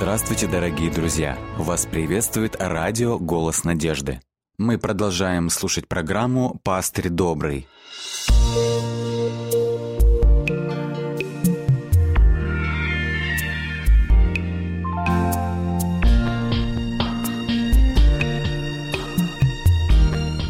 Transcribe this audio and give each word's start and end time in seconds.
Здравствуйте, 0.00 0.46
дорогие 0.46 0.90
друзья! 0.90 1.36
Вас 1.58 1.84
приветствует 1.84 2.56
радио 2.58 3.18
«Голос 3.18 3.64
надежды». 3.64 4.22
Мы 4.56 4.78
продолжаем 4.78 5.50
слушать 5.50 5.88
программу 5.88 6.58
«Пастырь 6.64 7.10
добрый». 7.10 7.68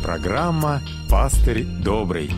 Программа 0.04 0.80
«Пастырь 1.10 1.64
добрый». 1.64 2.30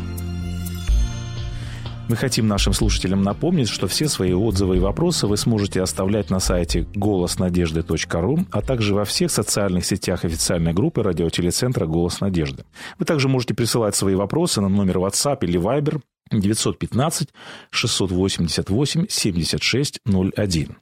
Мы 2.08 2.16
хотим 2.16 2.46
нашим 2.48 2.72
слушателям 2.72 3.22
напомнить, 3.22 3.68
что 3.68 3.86
все 3.86 4.08
свои 4.08 4.32
отзывы 4.32 4.76
и 4.76 4.80
вопросы 4.80 5.26
вы 5.26 5.36
сможете 5.36 5.82
оставлять 5.82 6.30
на 6.30 6.40
сайте 6.40 6.86
голоснадежды.ру, 6.94 8.38
а 8.50 8.60
также 8.60 8.94
во 8.94 9.04
всех 9.04 9.30
социальных 9.30 9.86
сетях 9.86 10.24
официальной 10.24 10.72
группы 10.72 11.02
радиотелецентра 11.02 11.86
«Голос 11.86 12.20
надежды». 12.20 12.64
Вы 12.98 13.04
также 13.04 13.28
можете 13.28 13.54
присылать 13.54 13.94
свои 13.94 14.14
вопросы 14.14 14.60
на 14.60 14.68
номер 14.68 14.98
WhatsApp 14.98 15.38
или 15.42 15.58
Viber 15.58 16.00
915 16.30 17.28
688 17.70 19.06
7601. 19.08 20.76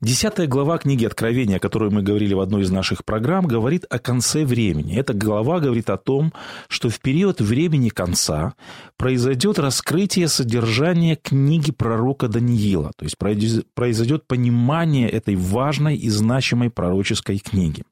Десятая 0.00 0.46
глава 0.46 0.78
книги 0.78 1.04
Откровения, 1.04 1.56
о 1.56 1.60
которой 1.60 1.90
мы 1.90 2.02
говорили 2.02 2.34
в 2.34 2.40
одной 2.40 2.62
из 2.62 2.70
наших 2.70 3.04
программ, 3.04 3.46
говорит 3.46 3.84
о 3.88 3.98
конце 3.98 4.44
времени. 4.44 4.96
Эта 4.96 5.14
глава 5.14 5.60
говорит 5.60 5.90
о 5.90 5.96
том, 5.96 6.32
что 6.68 6.88
в 6.88 7.00
период 7.00 7.40
времени 7.40 7.88
конца 7.88 8.54
произойдет 8.96 9.58
раскрытие 9.58 10.28
содержания 10.28 11.16
книги 11.16 11.72
пророка 11.72 12.28
Даниила, 12.28 12.92
то 12.96 13.04
есть 13.04 13.16
произойдет 13.18 14.26
понимание 14.26 15.08
этой 15.08 15.36
важной 15.36 15.96
и 15.96 16.08
значимой 16.08 16.70
пророческой 16.70 17.38
книги. 17.38 17.84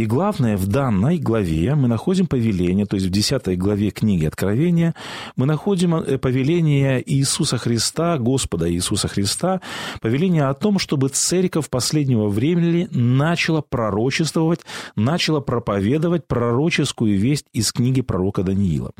И 0.00 0.06
главное, 0.06 0.56
в 0.56 0.66
данной 0.66 1.18
главе 1.18 1.74
мы 1.74 1.86
находим 1.86 2.26
повеление, 2.26 2.86
то 2.86 2.96
есть 2.96 3.08
в 3.08 3.10
10 3.10 3.58
главе 3.58 3.90
книги 3.90 4.24
Откровения, 4.24 4.94
мы 5.36 5.44
находим 5.44 5.94
э, 5.94 6.16
повеление 6.16 7.02
Иисуса 7.04 7.58
Христа, 7.58 8.16
Господа 8.16 8.72
Иисуса 8.72 9.08
Христа, 9.08 9.60
повеление 10.00 10.44
о 10.44 10.54
том, 10.54 10.78
чтобы 10.78 11.10
церковь 11.10 11.68
последнего 11.68 12.28
времени 12.28 12.88
начала 12.92 13.60
пророчествовать, 13.60 14.60
начала 14.96 15.40
проповедовать 15.40 16.26
пророческую 16.26 17.18
весть 17.18 17.44
из 17.52 17.70
книги 17.70 18.00
пророка 18.00 18.42
Даниила. 18.42 18.92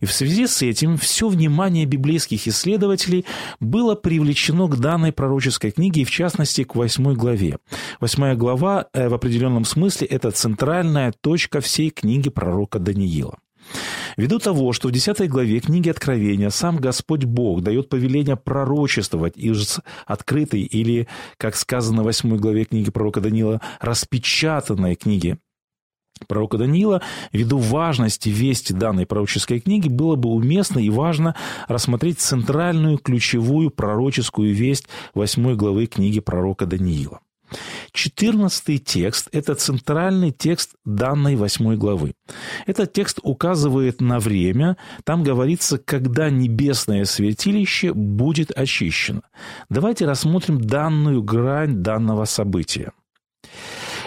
И 0.00 0.06
в 0.06 0.12
связи 0.12 0.46
с 0.46 0.62
этим 0.62 0.96
все 0.96 1.28
внимание 1.28 1.84
библейских 1.84 2.48
исследователей 2.48 3.26
было 3.60 3.94
привлечено 3.94 4.68
к 4.68 4.78
данной 4.78 5.12
пророческой 5.12 5.72
книге, 5.72 6.00
и 6.00 6.04
в 6.06 6.10
частности 6.10 6.64
к 6.64 6.76
восьмой 6.76 7.14
главе. 7.14 7.58
Восьмая 8.00 8.34
глава 8.36 8.86
э, 8.94 9.10
в 9.10 9.12
определенном 9.12 9.66
смысле 9.66 10.06
это 10.06 10.30
центральная 10.46 11.12
точка 11.20 11.60
всей 11.60 11.90
книги 11.90 12.30
пророка 12.30 12.78
Даниила. 12.78 13.38
Ввиду 14.16 14.38
того, 14.38 14.72
что 14.72 14.86
в 14.86 14.92
10 14.92 15.28
главе 15.28 15.58
книги 15.58 15.88
Откровения 15.88 16.50
сам 16.50 16.76
Господь 16.76 17.24
Бог 17.24 17.62
дает 17.62 17.88
повеление 17.88 18.36
пророчествовать 18.36 19.36
из 19.36 19.80
открытой 20.06 20.60
или, 20.60 21.08
как 21.36 21.56
сказано 21.56 22.02
в 22.02 22.04
8 22.04 22.36
главе 22.36 22.64
книги 22.64 22.92
пророка 22.92 23.20
Даниила, 23.20 23.60
распечатанной 23.80 24.94
книги 24.94 25.36
пророка 26.28 26.58
Даниила, 26.58 27.02
ввиду 27.32 27.58
важности 27.58 28.28
вести 28.28 28.72
данной 28.72 29.04
пророческой 29.04 29.58
книги, 29.58 29.88
было 29.88 30.14
бы 30.14 30.28
уместно 30.28 30.78
и 30.78 30.90
важно 30.90 31.34
рассмотреть 31.66 32.20
центральную 32.20 32.98
ключевую 32.98 33.70
пророческую 33.70 34.54
весть 34.54 34.86
8 35.14 35.56
главы 35.56 35.86
книги 35.86 36.20
пророка 36.20 36.66
Даниила. 36.66 37.18
Четырнадцатый 37.92 38.78
текст– 38.78 39.28
это 39.32 39.54
центральный 39.54 40.30
текст 40.30 40.74
данной 40.84 41.36
восьмой 41.36 41.76
главы. 41.76 42.14
Этот 42.66 42.92
текст 42.92 43.18
указывает 43.22 44.00
на 44.00 44.18
время, 44.18 44.76
там 45.04 45.22
говорится, 45.22 45.78
когда 45.78 46.30
небесное 46.30 47.04
святилище 47.04 47.92
будет 47.92 48.50
очищено. 48.50 49.22
Давайте 49.68 50.06
рассмотрим 50.06 50.60
данную 50.60 51.22
грань 51.22 51.82
данного 51.82 52.24
события. 52.24 52.92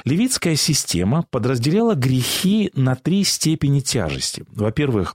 Левитская 0.06 0.56
система 0.56 1.26
подразделяла 1.30 1.94
грехи 1.94 2.72
на 2.74 2.96
три 2.96 3.24
степени 3.24 3.80
тяжести. 3.80 4.46
Во-первых, 4.50 5.14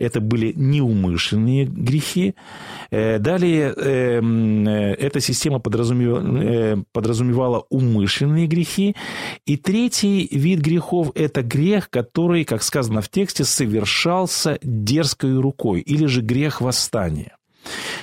это 0.00 0.20
были 0.20 0.52
неумышленные 0.56 1.66
грехи. 1.66 2.34
Э, 2.90 3.18
далее 3.18 3.72
эм, 3.76 4.66
э, 4.66 4.94
эта 4.94 5.20
система 5.20 5.60
подразумевала, 5.60 6.42
э, 6.42 6.76
подразумевала 6.92 7.66
умышленные 7.68 8.46
грехи. 8.46 8.96
И 9.46 9.56
третий 9.56 10.26
вид 10.32 10.60
грехов– 10.60 11.12
это 11.14 11.42
грех, 11.42 11.90
который, 11.90 12.44
как 12.44 12.62
сказано 12.62 13.02
в 13.02 13.08
тексте, 13.10 13.44
совершался 13.44 14.58
дерзкой 14.62 15.38
рукой, 15.38 15.80
или 15.80 16.06
же 16.06 16.22
грех 16.22 16.60
восстания. 16.60 17.36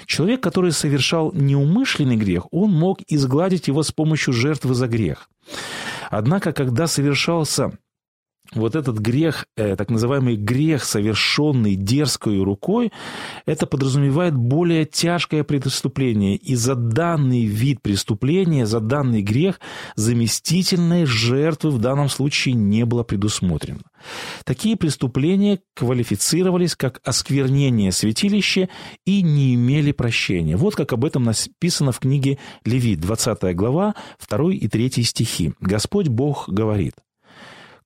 Человек, 0.05 0.41
который 0.41 0.71
совершал 0.71 1.33
неумышленный 1.33 2.15
грех, 2.15 2.47
он 2.51 2.71
мог 2.71 2.99
изгладить 3.07 3.67
его 3.67 3.81
с 3.81 3.91
помощью 3.91 4.33
жертвы 4.33 4.75
за 4.75 4.87
грех. 4.87 5.29
Однако, 6.09 6.53
когда 6.53 6.87
совершался 6.87 7.71
вот 8.53 8.75
этот 8.75 8.97
грех, 8.99 9.45
э, 9.55 9.75
так 9.75 9.89
называемый 9.89 10.35
грех, 10.35 10.83
совершенный 10.83 11.75
дерзкой 11.75 12.41
рукой, 12.41 12.91
это 13.45 13.65
подразумевает 13.65 14.35
более 14.35 14.85
тяжкое 14.85 15.43
преступление. 15.43 16.35
И 16.35 16.55
за 16.55 16.75
данный 16.75 17.45
вид 17.45 17.81
преступления, 17.81 18.65
за 18.65 18.79
данный 18.79 19.21
грех 19.21 19.59
заместительной 19.95 21.05
жертвы 21.05 21.71
в 21.71 21.79
данном 21.79 22.09
случае 22.09 22.55
не 22.55 22.85
было 22.85 23.03
предусмотрено. 23.03 23.81
Такие 24.45 24.77
преступления 24.77 25.59
квалифицировались 25.75 26.75
как 26.75 27.01
осквернение 27.03 27.91
святилища 27.91 28.69
и 29.05 29.21
не 29.21 29.55
имели 29.55 29.91
прощения. 29.91 30.55
Вот 30.55 30.75
как 30.75 30.93
об 30.93 31.03
этом 31.03 31.23
написано 31.23 31.91
в 31.91 31.99
книге 31.99 32.37
Левит, 32.63 32.99
20 33.01 33.55
глава, 33.55 33.95
2 34.29 34.53
и 34.53 34.67
3 34.67 35.03
стихи. 35.03 35.53
Господь 35.59 36.07
Бог 36.07 36.47
говорит, 36.47 36.93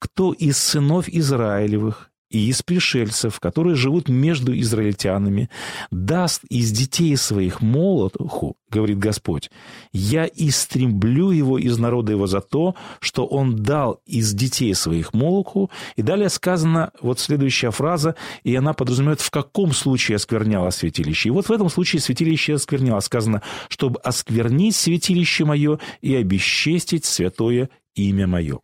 кто 0.02 0.34
из 0.34 0.58
сынов 0.58 1.08
Израилевых 1.08 2.10
и 2.32 2.50
из 2.50 2.64
пришельцев, 2.64 3.40
которые 3.40 3.76
живут 3.76 4.10
между 4.10 4.58
израильтянами, 4.58 5.50
даст 5.92 6.44
из 6.50 6.72
детей 6.72 7.16
своих 7.18 7.62
молотуху, 7.62 8.56
говорит 8.70 8.98
Господь, 8.98 9.52
я 9.92 10.26
истреблю 10.26 11.30
его 11.30 11.60
из 11.60 11.78
народа 11.78 12.14
его 12.14 12.26
за 12.26 12.42
то, 12.42 12.74
что 13.00 13.28
он 13.28 13.58
дал 13.58 14.02
из 14.06 14.34
детей 14.34 14.74
своих 14.74 15.14
молотуху. 15.14 15.70
И 15.98 16.02
далее 16.02 16.30
сказана 16.30 16.92
вот 17.02 17.20
следующая 17.20 17.72
фраза, 17.72 18.16
и 18.44 18.56
она 18.56 18.74
подразумевает, 18.74 19.22
в 19.22 19.30
каком 19.30 19.74
случае 19.74 20.16
оскверняло 20.16 20.72
святилище. 20.72 21.30
И 21.30 21.32
вот 21.32 21.48
в 21.48 21.52
этом 21.52 21.70
случае 21.70 22.02
святилище 22.02 22.56
оскверняло. 22.56 23.02
Сказано, 23.02 23.44
чтобы 23.68 24.00
осквернить 24.00 24.76
святилище 24.76 25.46
мое 25.46 25.80
и 26.02 26.16
обесчестить 26.16 27.06
святое 27.06 27.70
имя 27.94 28.26
мое. 28.26 28.62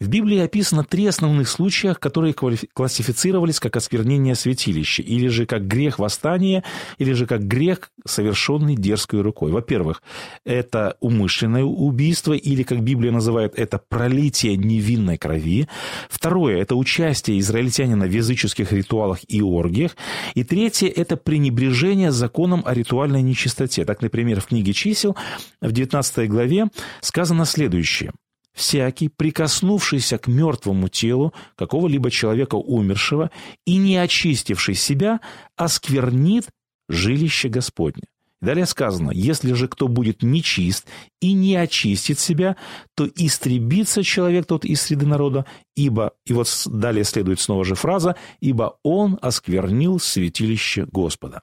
В 0.00 0.08
Библии 0.08 0.38
описано 0.38 0.84
три 0.84 1.06
основных 1.06 1.48
случая, 1.48 1.94
которые 1.94 2.34
классифицировались 2.34 3.60
как 3.60 3.76
осквернение 3.76 4.34
святилища, 4.34 5.02
или 5.02 5.28
же 5.28 5.46
как 5.46 5.66
грех 5.66 5.98
восстания, 5.98 6.64
или 6.98 7.12
же 7.12 7.26
как 7.26 7.46
грех, 7.46 7.90
совершенный 8.04 8.76
дерзкой 8.76 9.22
рукой. 9.22 9.52
Во-первых, 9.52 10.02
это 10.44 10.96
умышленное 11.00 11.64
убийство, 11.64 12.32
или, 12.32 12.62
как 12.62 12.82
Библия 12.82 13.12
называет 13.12 13.54
это, 13.58 13.80
пролитие 13.88 14.56
невинной 14.56 15.18
крови. 15.18 15.68
Второе– 16.08 16.58
это 16.60 16.74
участие 16.74 17.38
израильтянина 17.38 18.06
в 18.06 18.10
языческих 18.10 18.72
ритуалах 18.72 19.20
и 19.28 19.42
оргиях. 19.42 19.96
И 20.34 20.44
третье– 20.44 20.88
это 20.96 21.16
пренебрежение 21.16 22.12
законом 22.12 22.62
о 22.66 22.74
ритуальной 22.74 23.22
нечистоте. 23.22 23.84
Так, 23.84 24.02
например, 24.02 24.40
в 24.40 24.46
книге 24.46 24.72
чисел 24.72 25.16
в 25.60 25.72
19 25.72 26.28
главе 26.28 26.66
сказано 27.00 27.44
следующее– 27.44 28.12
всякий, 28.56 29.08
прикоснувшийся 29.08 30.18
к 30.18 30.26
мертвому 30.26 30.88
телу 30.88 31.32
какого-либо 31.56 32.10
человека 32.10 32.56
умершего 32.56 33.30
и 33.66 33.76
не 33.76 33.96
очистивший 33.96 34.74
себя, 34.74 35.20
осквернит 35.56 36.48
жилище 36.88 37.48
Господне. 37.48 38.04
Далее 38.40 38.66
сказано, 38.66 39.10
если 39.12 39.54
же 39.54 39.66
кто 39.68 39.88
будет 39.88 40.22
нечист 40.22 40.86
и 41.20 41.32
не 41.32 41.56
очистит 41.56 42.18
себя, 42.18 42.56
то 42.94 43.08
истребится 43.16 44.02
человек 44.02 44.46
тот 44.46 44.64
из 44.64 44.82
среды 44.82 45.06
народа, 45.06 45.46
ибо, 45.74 46.12
и 46.26 46.32
вот 46.32 46.48
далее 46.66 47.04
следует 47.04 47.40
снова 47.40 47.64
же 47.64 47.74
фраза, 47.74 48.16
ибо 48.40 48.78
он 48.82 49.18
осквернил 49.22 49.98
святилище 49.98 50.86
Господа. 50.86 51.42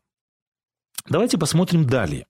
Давайте 1.09 1.37
посмотрим 1.37 1.85
далее. 1.85 2.25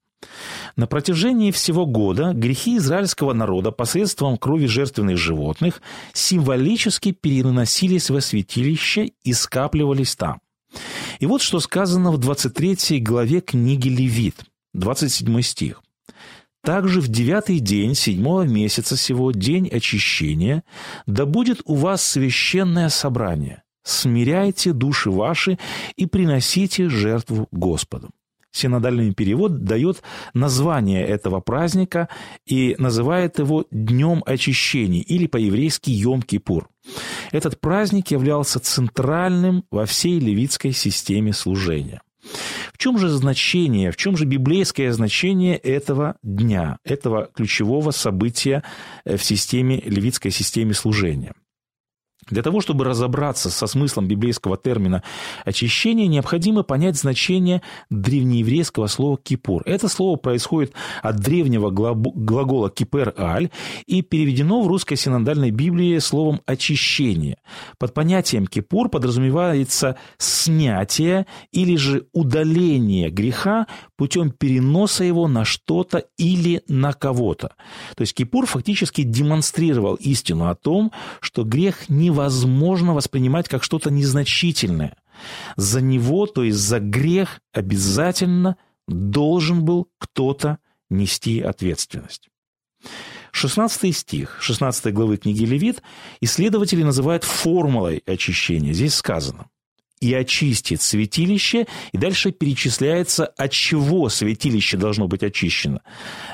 На 0.76 0.86
протяжении 0.86 1.50
всего 1.50 1.86
года 1.86 2.32
грехи 2.32 2.76
израильского 2.76 3.32
народа 3.32 3.70
посредством 3.70 4.36
крови 4.36 4.66
жертвенных 4.66 5.16
животных 5.16 5.82
символически 6.12 7.12
переносились 7.12 8.10
во 8.10 8.20
святилище 8.20 9.12
и 9.22 9.32
скапливались 9.32 10.16
там. 10.16 10.40
И 11.20 11.26
вот 11.26 11.42
что 11.42 11.60
сказано 11.60 12.10
в 12.10 12.18
23 12.18 13.00
главе 13.00 13.40
книги 13.40 13.88
Левит, 13.88 14.44
27 14.74 15.40
стих. 15.42 15.80
Также 16.64 17.00
в 17.00 17.08
девятый 17.08 17.60
день 17.60 17.94
седьмого 17.94 18.42
месяца 18.42 18.96
сего, 18.96 19.32
день 19.32 19.68
очищения, 19.68 20.64
да 21.06 21.26
будет 21.26 21.60
у 21.66 21.74
вас 21.74 22.02
священное 22.02 22.88
собрание. 22.88 23.62
Смиряйте 23.84 24.72
души 24.72 25.10
ваши 25.10 25.58
и 25.96 26.06
приносите 26.06 26.88
жертву 26.88 27.48
Господу. 27.52 28.10
Синодальный 28.54 29.12
перевод 29.12 29.64
дает 29.64 30.04
название 30.32 31.04
этого 31.04 31.40
праздника 31.40 32.08
и 32.46 32.76
называет 32.78 33.40
его 33.40 33.66
Днем 33.72 34.22
очищения 34.24 35.02
или 35.02 35.26
по-еврейски 35.26 35.90
Йом-Кипур. 35.90 36.66
Этот 37.32 37.60
праздник 37.60 38.12
являлся 38.12 38.60
центральным 38.60 39.64
во 39.72 39.86
всей 39.86 40.20
левитской 40.20 40.70
системе 40.70 41.32
служения. 41.32 42.00
В 42.72 42.78
чем 42.78 42.96
же 42.96 43.08
значение, 43.08 43.90
в 43.90 43.96
чем 43.96 44.16
же 44.16 44.24
библейское 44.24 44.92
значение 44.92 45.56
этого 45.56 46.14
дня, 46.22 46.78
этого 46.84 47.30
ключевого 47.34 47.90
события 47.90 48.62
в 49.04 49.18
системе, 49.18 49.80
левитской 49.80 50.30
системе 50.30 50.74
служения? 50.74 51.34
Для 52.28 52.42
того, 52.42 52.60
чтобы 52.60 52.84
разобраться 52.84 53.50
со 53.50 53.66
смыслом 53.66 54.06
библейского 54.06 54.56
термина 54.56 55.02
очищение, 55.44 56.06
необходимо 56.06 56.62
понять 56.62 56.96
значение 56.96 57.62
древнееврейского 57.90 58.86
слова 58.86 59.18
«кипур». 59.22 59.62
Это 59.66 59.88
слово 59.88 60.16
происходит 60.16 60.72
от 61.02 61.16
древнего 61.16 61.70
глагола 61.70 62.70
«кипер-аль» 62.70 63.50
и 63.86 64.02
переведено 64.02 64.62
в 64.62 64.68
русской 64.68 64.96
синодальной 64.96 65.50
Библии 65.50 65.98
словом 65.98 66.40
«очищение». 66.46 67.38
Под 67.78 67.94
понятием 67.94 68.46
«кипур» 68.46 68.88
подразумевается 68.88 69.96
снятие 70.18 71.26
или 71.52 71.76
же 71.76 72.06
удаление 72.12 73.10
греха 73.10 73.66
путем 73.96 74.30
переноса 74.30 75.04
его 75.04 75.28
на 75.28 75.44
что-то 75.44 76.04
или 76.16 76.62
на 76.68 76.92
кого-то. 76.92 77.54
То 77.96 78.00
есть 78.00 78.14
Кипур 78.14 78.46
фактически 78.46 79.02
демонстрировал 79.02 79.94
истину 79.94 80.48
о 80.48 80.54
том, 80.54 80.92
что 81.20 81.44
грех 81.44 81.88
не 81.88 82.10
невозможно 82.14 82.94
воспринимать 82.94 83.48
как 83.48 83.62
что-то 83.64 83.90
незначительное. 83.90 84.96
За 85.56 85.80
него, 85.80 86.26
то 86.26 86.44
есть 86.44 86.58
за 86.58 86.78
грех, 86.80 87.40
обязательно 87.52 88.56
должен 88.86 89.64
был 89.64 89.88
кто-то 89.98 90.58
нести 90.90 91.40
ответственность. 91.40 92.28
16 93.32 93.96
стих 93.96 94.36
16 94.40 94.92
главы 94.94 95.16
книги 95.16 95.44
Левит 95.44 95.82
исследователи 96.20 96.84
называют 96.84 97.24
формулой 97.24 98.02
очищения. 98.06 98.72
Здесь 98.72 98.94
сказано 98.94 99.48
и 100.04 100.12
очистит 100.12 100.82
святилище, 100.82 101.66
и 101.92 101.96
дальше 101.96 102.30
перечисляется, 102.30 103.24
от 103.24 103.52
чего 103.52 104.10
святилище 104.10 104.76
должно 104.76 105.08
быть 105.08 105.22
очищено. 105.22 105.80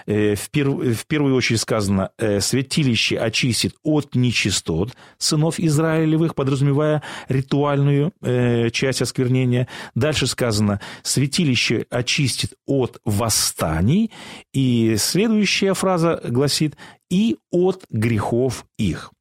Э, 0.07 0.35
в, 0.35 0.51
пер, 0.51 0.71
в 0.71 1.07
первую 1.07 1.37
очередь 1.37 1.61
сказано, 1.61 2.11
э, 2.19 2.41
святилище 2.41 3.17
очистит 3.17 3.77
от 3.85 4.17
нечистот 4.17 4.97
сынов 5.19 5.61
Израилевых, 5.61 6.35
подразумевая 6.35 7.05
ритуальную 7.29 8.13
э, 8.23 8.71
часть 8.71 9.03
осквернения. 9.03 9.69
Дальше 9.95 10.27
сказано, 10.27 10.81
святилище 11.05 11.87
очистит 11.91 12.55
от 12.67 13.01
восстаний, 13.05 14.11
и 14.53 14.97
следующая 14.99 15.75
фраза 15.75 16.21
гласит, 16.25 16.75
и 17.09 17.37
от 17.53 17.85
грехов 17.89 18.67
их. 18.79 19.13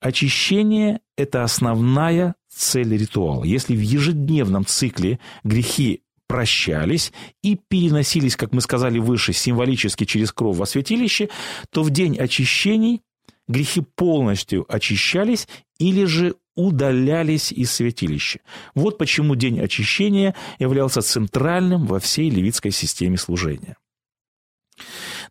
Очищение– 0.00 0.98
это 1.16 1.44
основная 1.44 2.34
цель 2.54 2.96
ритуала. 2.96 3.44
Если 3.44 3.74
в 3.74 3.80
ежедневном 3.80 4.66
цикле 4.66 5.18
грехи 5.44 6.02
прощались 6.26 7.12
и 7.42 7.56
переносились, 7.56 8.36
как 8.36 8.52
мы 8.52 8.60
сказали 8.60 8.98
выше, 8.98 9.32
символически 9.32 10.04
через 10.04 10.32
кровь 10.32 10.56
во 10.56 10.66
святилище, 10.66 11.28
то 11.70 11.82
в 11.82 11.90
день 11.90 12.16
очищений 12.16 13.02
грехи 13.48 13.82
полностью 13.82 14.64
очищались 14.72 15.46
или 15.78 16.04
же 16.04 16.34
удалялись 16.54 17.52
из 17.52 17.72
святилища. 17.72 18.40
Вот 18.74 18.98
почему 18.98 19.34
день 19.34 19.60
очищения 19.60 20.34
являлся 20.58 21.00
центральным 21.02 21.86
во 21.86 21.98
всей 21.98 22.30
левитской 22.30 22.70
системе 22.70 23.16
служения. 23.16 23.76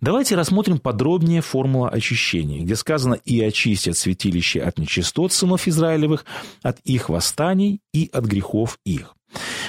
Давайте 0.01 0.36
рассмотрим 0.36 0.80
подробнее 0.80 1.42
формулу 1.42 1.86
очищения, 1.86 2.63
где 2.63 2.75
сказано 2.75 3.13
«и 3.13 3.39
очистят 3.39 3.95
святилище 3.95 4.59
от 4.59 4.80
нечистот 4.80 5.31
сынов 5.31 5.68
Израилевых, 5.68 6.25
от 6.63 6.80
их 6.80 7.09
восстаний 7.09 7.81
и 7.94 8.09
от 8.12 8.25
грехов 8.25 8.80
их». 8.83 9.15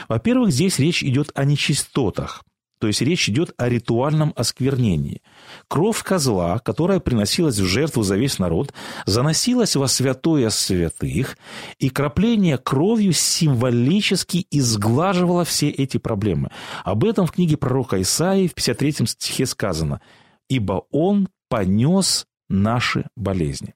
Во-первых, 0.08 0.50
здесь 0.50 0.78
речь 0.78 1.04
идет 1.04 1.32
о 1.34 1.44
нечистотах, 1.44 2.44
то 2.80 2.86
есть 2.86 3.02
речь 3.02 3.28
идет 3.28 3.52
о 3.58 3.68
ритуальном 3.68 4.32
осквернении. 4.34 5.20
Кровь 5.68 6.02
козла, 6.02 6.58
которая 6.60 6.98
приносилась 6.98 7.58
в 7.58 7.66
жертву 7.66 8.02
за 8.02 8.16
весь 8.16 8.38
народ, 8.38 8.72
заносилась 9.04 9.76
во 9.76 9.86
святое 9.86 10.48
святых, 10.48 11.36
и 11.78 11.90
крапление 11.90 12.56
кровью 12.56 13.12
символически 13.12 14.46
изглаживало 14.50 15.44
все 15.44 15.68
эти 15.68 15.98
проблемы. 15.98 16.48
Об 16.84 17.04
этом 17.04 17.26
в 17.26 17.32
книге 17.32 17.58
пророка 17.58 18.00
Исаии 18.00 18.48
в 18.48 18.54
53 18.54 19.06
стихе 19.06 19.44
сказано– 19.44 20.00
ибо 20.52 20.84
Он 20.90 21.28
понес 21.48 22.26
наши 22.50 23.06
болезни. 23.16 23.74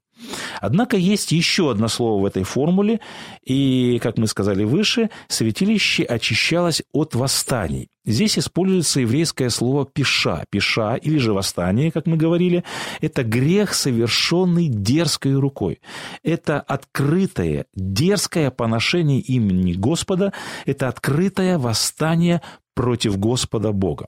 Однако 0.60 0.96
есть 0.96 1.32
еще 1.32 1.70
одно 1.70 1.88
слово 1.88 2.22
в 2.22 2.26
этой 2.26 2.42
формуле, 2.42 3.00
и, 3.42 3.98
как 4.02 4.18
мы 4.18 4.26
сказали 4.26 4.64
выше, 4.64 5.08
святилище 5.28 6.04
очищалось 6.04 6.82
от 6.92 7.14
восстаний. 7.14 7.88
Здесь 8.06 8.38
используется 8.38 9.00
еврейское 9.00 9.50
слово 9.50 9.84
«пиша». 9.84 10.44
«Пиша» 10.48 10.94
или 10.94 11.18
же 11.18 11.32
«восстание», 11.32 11.90
как 11.90 12.06
мы 12.06 12.16
говорили, 12.16 12.62
это 13.00 13.24
грех, 13.24 13.74
совершенный 13.74 14.68
дерзкой 14.68 15.34
рукой. 15.34 15.80
Это 16.22 16.60
открытое, 16.60 17.66
дерзкое 17.74 18.50
поношение 18.50 19.20
имени 19.20 19.72
Господа, 19.72 20.32
это 20.64 20.88
открытое 20.88 21.58
восстание 21.58 22.42
против 22.76 23.18
Господа 23.18 23.72
Бога. 23.72 24.06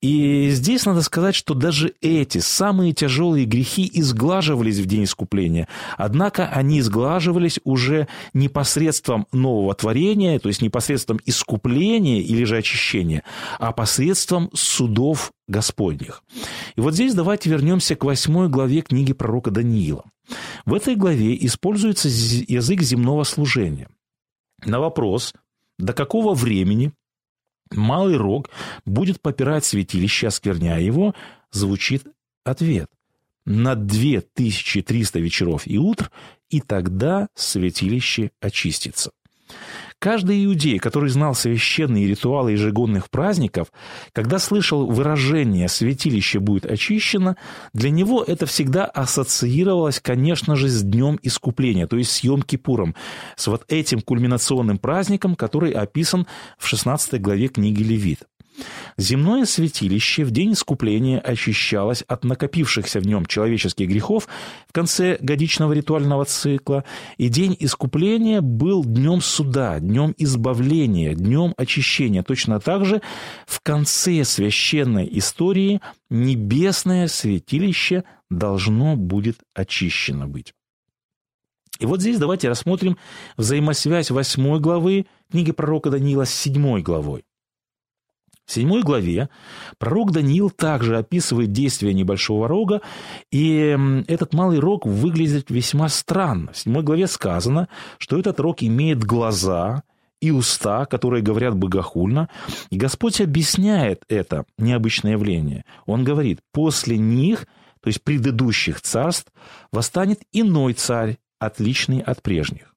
И 0.00 0.48
здесь 0.50 0.86
надо 0.86 1.02
сказать, 1.02 1.34
что 1.34 1.52
даже 1.52 1.92
эти 2.00 2.38
самые 2.38 2.94
тяжелые 2.94 3.44
грехи 3.44 3.88
изглаживались 3.92 4.78
в 4.78 4.86
день 4.86 5.04
искупления, 5.04 5.68
однако 5.98 6.46
они 6.46 6.80
изглаживались 6.80 7.60
уже 7.64 8.08
не 8.32 8.48
посредством 8.48 9.26
нового 9.32 9.74
творения, 9.74 10.38
то 10.38 10.48
есть 10.48 10.62
не 10.62 10.70
посредством 10.70 11.20
искупления 11.26 12.20
или 12.22 12.44
же 12.44 12.56
очищения, 12.56 13.03
а 13.58 13.72
посредством 13.72 14.50
судов 14.54 15.32
Господних. 15.48 16.22
И 16.76 16.80
вот 16.80 16.94
здесь 16.94 17.14
давайте 17.14 17.50
вернемся 17.50 17.96
к 17.96 18.04
восьмой 18.04 18.48
главе 18.48 18.80
книги 18.82 19.12
пророка 19.12 19.50
Даниила. 19.50 20.04
В 20.64 20.74
этой 20.74 20.96
главе 20.96 21.36
используется 21.44 22.08
язык 22.08 22.80
земного 22.80 23.24
служения. 23.24 23.88
На 24.64 24.80
вопрос, 24.80 25.34
до 25.78 25.92
какого 25.92 26.34
времени 26.34 26.92
малый 27.70 28.16
рог 28.16 28.50
будет 28.86 29.20
попирать 29.20 29.64
святилище, 29.64 30.28
оскверняя 30.28 30.80
его, 30.80 31.14
звучит 31.50 32.06
ответ. 32.44 32.88
На 33.46 33.74
2300 33.74 35.18
вечеров 35.18 35.66
и 35.66 35.76
утр, 35.76 36.10
и 36.48 36.60
тогда 36.60 37.28
святилище 37.34 38.30
очистится. 38.40 39.12
Каждый 39.98 40.44
иудей, 40.44 40.78
который 40.78 41.08
знал 41.08 41.34
священные 41.34 42.06
ритуалы 42.06 42.52
ежегодных 42.52 43.08
праздников, 43.08 43.68
когда 44.12 44.38
слышал 44.38 44.86
выражение 44.86 45.68
«святилище 45.68 46.40
будет 46.40 46.66
очищено», 46.66 47.36
для 47.72 47.90
него 47.90 48.22
это 48.22 48.44
всегда 48.44 48.84
ассоциировалось, 48.84 50.00
конечно 50.00 50.56
же, 50.56 50.68
с 50.68 50.82
Днем 50.82 51.18
Искупления, 51.22 51.86
то 51.86 51.96
есть 51.96 52.10
с 52.10 52.22
Йом-Кипуром, 52.22 52.94
с 53.36 53.46
вот 53.46 53.64
этим 53.68 54.00
кульминационным 54.00 54.78
праздником, 54.78 55.36
который 55.36 55.72
описан 55.72 56.26
в 56.58 56.66
16 56.66 57.20
главе 57.22 57.48
книги 57.48 57.82
Левит. 57.82 58.24
Земное 58.96 59.44
святилище 59.44 60.24
в 60.24 60.30
день 60.30 60.52
искупления 60.52 61.18
очищалось 61.18 62.02
от 62.06 62.24
накопившихся 62.24 63.00
в 63.00 63.06
нем 63.06 63.26
человеческих 63.26 63.88
грехов 63.88 64.28
в 64.68 64.72
конце 64.72 65.18
годичного 65.20 65.72
ритуального 65.72 66.24
цикла, 66.24 66.84
и 67.16 67.28
день 67.28 67.56
искупления 67.58 68.40
был 68.40 68.84
днем 68.84 69.20
суда, 69.20 69.80
днем 69.80 70.14
избавления, 70.16 71.14
днем 71.14 71.54
очищения. 71.56 72.22
Точно 72.22 72.60
так 72.60 72.84
же 72.84 73.02
в 73.46 73.60
конце 73.60 74.24
священной 74.24 75.08
истории 75.10 75.80
небесное 76.08 77.08
святилище 77.08 78.04
должно 78.30 78.96
будет 78.96 79.38
очищено 79.54 80.28
быть. 80.28 80.54
И 81.80 81.86
вот 81.86 82.00
здесь 82.00 82.18
давайте 82.18 82.48
рассмотрим 82.48 82.96
взаимосвязь 83.36 84.12
восьмой 84.12 84.60
главы 84.60 85.06
книги 85.30 85.50
пророка 85.50 85.90
Даниила 85.90 86.24
с 86.24 86.30
седьмой 86.32 86.82
главой. 86.82 87.24
В 88.46 88.52
седьмой 88.52 88.82
главе 88.82 89.30
пророк 89.78 90.12
Даниил 90.12 90.50
также 90.50 90.98
описывает 90.98 91.52
действия 91.52 91.94
небольшого 91.94 92.46
рога, 92.46 92.82
и 93.30 93.76
этот 94.06 94.34
малый 94.34 94.58
рог 94.58 94.86
выглядит 94.86 95.50
весьма 95.50 95.88
странно. 95.88 96.52
В 96.52 96.58
седьмой 96.58 96.82
главе 96.82 97.06
сказано, 97.06 97.68
что 97.98 98.18
этот 98.18 98.38
рог 98.40 98.62
имеет 98.62 99.02
глаза, 99.02 99.82
и 100.20 100.30
уста, 100.30 100.86
которые 100.86 101.22
говорят 101.22 101.54
богохульно. 101.54 102.30
И 102.70 102.76
Господь 102.78 103.20
объясняет 103.20 104.04
это 104.08 104.46
необычное 104.56 105.12
явление. 105.12 105.66
Он 105.84 106.02
говорит, 106.02 106.40
после 106.50 106.96
них, 106.96 107.46
то 107.82 107.88
есть 107.88 108.02
предыдущих 108.02 108.80
царств, 108.80 109.30
восстанет 109.70 110.22
иной 110.32 110.72
царь, 110.72 111.18
отличный 111.38 112.00
от 112.00 112.22
прежних. 112.22 112.74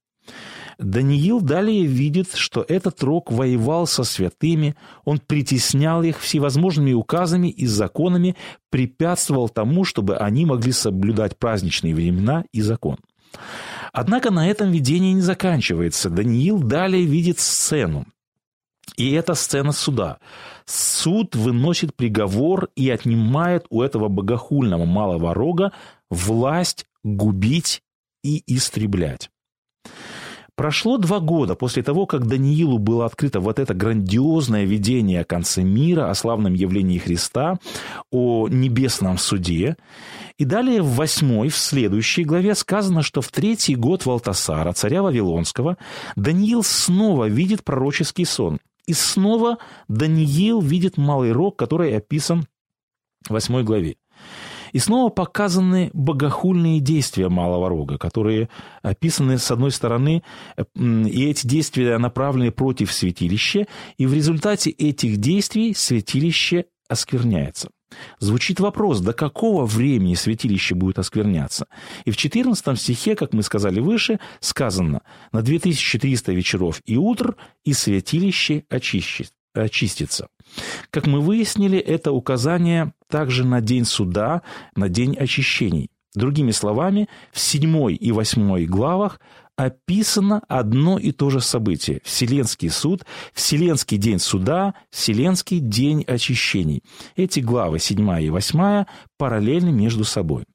Даниил 0.78 1.42
далее 1.42 1.86
видит, 1.86 2.34
что 2.36 2.64
этот 2.68 3.02
рок 3.02 3.32
воевал 3.32 3.88
со 3.88 4.04
святыми, 4.04 4.76
он 5.06 5.20
притеснял 5.20 6.04
их 6.04 6.20
всевозможными 6.20 6.94
указами 6.94 7.48
и 7.48 7.66
законами, 7.66 8.36
препятствовал 8.70 9.50
тому, 9.50 9.84
чтобы 9.86 10.18
они 10.18 10.46
могли 10.46 10.72
соблюдать 10.72 11.38
праздничные 11.38 11.96
времена 11.96 12.44
и 12.52 12.62
закон. 12.62 12.98
Однако 13.92 14.32
на 14.32 14.48
этом 14.48 14.72
видение 14.72 15.14
не 15.14 15.22
заканчивается. 15.22 16.10
Даниил 16.10 16.60
далее 16.60 17.06
видит 17.06 17.40
сцену. 17.40 18.06
И 18.96 19.12
это 19.12 19.34
сцена 19.34 19.72
суда. 19.72 20.20
Суд 20.66 21.36
выносит 21.36 21.96
приговор 21.96 22.70
и 22.76 22.90
отнимает 22.90 23.66
у 23.70 23.82
этого 23.82 24.08
богохульного 24.08 24.86
малого 24.86 25.34
рога 25.34 25.72
власть 26.10 26.86
губить 27.04 27.82
и 28.24 28.44
истреблять. 28.48 29.30
Прошло 30.58 30.98
два 30.98 31.20
года 31.20 31.54
после 31.54 31.84
того, 31.84 32.08
как 32.08 32.26
Даниилу 32.26 32.80
было 32.80 33.06
открыто 33.06 33.40
вот 33.40 33.60
это 33.60 33.76
грандиозное 33.76 34.66
видение 34.66 35.22
о 35.22 35.24
конце 35.24 35.62
мира, 35.62 36.10
о 36.10 36.16
славном 36.16 36.56
явлении 36.56 36.98
Христа, 36.98 37.60
о 38.10 38.48
небесном 38.48 39.20
суде. 39.20 39.78
И 40.40 40.46
далее 40.46 40.82
в 40.82 40.96
восьмой, 40.96 41.50
в 41.50 41.56
следующей 41.56 42.24
главе 42.24 42.56
сказано, 42.56 43.04
что 43.04 43.22
в 43.22 43.28
третий 43.28 43.76
год 43.76 44.08
Валтасара, 44.08 44.74
царя 44.74 45.04
Вавилонского, 45.04 45.78
Даниил 46.16 46.64
снова 46.64 47.26
видит 47.26 47.64
пророческий 47.64 48.26
сон. 48.26 48.58
И 48.88 48.94
снова 48.94 49.60
Даниил 49.88 50.60
видит 50.60 50.98
малый 50.98 51.34
рог, 51.34 51.56
который 51.56 51.96
описан 51.96 52.48
в 53.28 53.34
восьмой 53.34 53.62
главе. 53.64 53.98
И 54.74 54.80
снова 54.80 55.10
показаны 55.10 55.90
богохульные 55.94 56.80
действия 56.80 57.30
Малого 57.30 57.70
Рога, 57.70 57.98
которые 57.98 58.50
описаны, 58.82 59.38
с 59.38 59.50
одной 59.52 59.72
стороны, 59.72 60.24
и 60.76 61.26
эти 61.26 61.48
действия 61.48 61.98
направлены 61.98 62.52
против 62.52 62.92
святилища, 62.92 63.68
и 63.98 64.06
в 64.06 64.14
результате 64.14 64.70
этих 64.72 65.18
действий 65.18 65.74
святилище 65.74 66.66
оскверняется. 66.88 67.70
Звучит 68.20 68.60
вопрос, 68.60 69.00
до 69.00 69.14
какого 69.14 69.66
времени 69.66 70.16
святилище 70.16 70.76
будет 70.76 71.00
оскверняться? 71.00 71.68
И 72.06 72.12
в 72.12 72.18
14 72.18 72.80
стихе, 72.80 73.16
как 73.16 73.34
мы 73.34 73.44
сказали 73.44 73.80
выше, 73.80 74.20
сказано 74.40 75.02
«На 75.32 75.42
2300 75.42 76.34
вечеров 76.34 76.82
и 76.86 76.98
утр, 76.98 77.38
и 77.64 77.74
святилище 77.74 78.66
очищит, 78.70 79.32
очистится». 79.54 80.28
Как 80.90 81.08
мы 81.08 81.20
выяснили, 81.22 81.78
это 81.78 82.12
указание 82.12 82.94
также 83.10 83.46
на 83.46 83.62
день 83.62 83.86
суда, 83.86 84.42
на 84.76 84.90
день 84.90 85.16
очищений. 85.16 85.90
Другими 86.16 86.52
словами, 86.52 87.08
в 87.32 87.40
седьмой 87.40 87.94
и 87.94 88.12
восьмой 88.12 88.66
главах 88.66 89.20
описано 89.56 90.42
одно 90.48 90.98
и 90.98 91.12
то 91.12 91.30
же 91.30 91.42
событие. 91.42 92.02
Вселенский 92.04 92.70
суд, 92.70 93.06
Вселенский 93.34 93.98
день 93.98 94.20
суда, 94.20 94.74
Вселенский 94.90 95.60
день 95.60 96.04
очищений. 96.04 96.84
Эти 97.16 97.40
главы, 97.40 97.80
седьмая 97.80 98.24
и 98.24 98.30
восьмая, 98.30 98.88
параллельны 99.18 99.72
между 99.72 100.04
собой. 100.04 100.46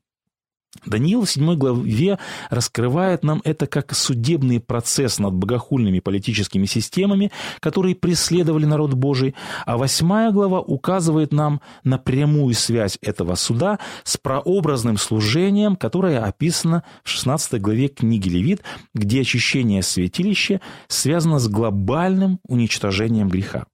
Даниил 0.86 1.24
в 1.24 1.30
7 1.30 1.54
главе 1.56 2.18
раскрывает 2.50 3.22
нам 3.22 3.40
это 3.44 3.66
как 3.66 3.94
судебный 3.94 4.58
процесс 4.58 5.18
над 5.18 5.34
богохульными 5.34 6.00
политическими 6.00 6.66
системами, 6.66 7.30
которые 7.60 7.94
преследовали 7.94 8.64
народ 8.64 8.94
Божий, 8.94 9.34
а 9.66 9.76
8 9.76 10.32
глава 10.32 10.60
указывает 10.60 11.32
нам 11.32 11.60
на 11.84 11.98
прямую 11.98 12.54
связь 12.54 12.98
этого 13.02 13.34
суда 13.34 13.78
с 14.02 14.16
прообразным 14.16 14.96
служением, 14.96 15.76
которое 15.76 16.20
описано 16.20 16.84
в 17.04 17.08
16 17.10 17.60
главе 17.60 17.88
книги 17.88 18.28
Левит, 18.28 18.62
где 18.94 19.20
очищение 19.20 19.82
святилища 19.82 20.60
связано 20.88 21.38
с 21.38 21.48
глобальным 21.48 22.40
уничтожением 22.48 23.28
греха. 23.28 23.66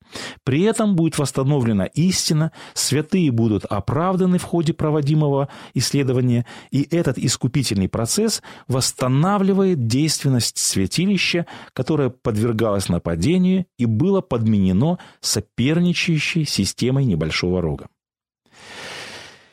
При 0.44 0.62
этом 0.62 0.96
будет 0.96 1.18
восстановлена 1.18 1.86
истина, 1.86 2.52
святые 2.74 3.30
будут 3.30 3.64
оправданы 3.64 4.38
в 4.38 4.42
ходе 4.44 4.72
проводимого 4.72 5.48
исследования, 5.74 6.46
и 6.70 6.86
этот 6.90 7.18
искупительный 7.18 7.88
процесс 7.88 8.42
восстанавливает 8.66 9.86
действенность 9.86 10.58
святилища, 10.58 11.46
которое 11.72 12.10
подвергалось 12.10 12.88
нападению 12.88 13.66
и 13.76 13.86
было 13.86 14.20
подменено 14.20 14.98
соперничающей 15.20 16.44
системой 16.44 17.04
небольшого 17.04 17.60
рога. 17.60 17.88